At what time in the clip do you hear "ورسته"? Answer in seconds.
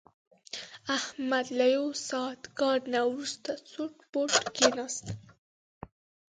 3.11-3.51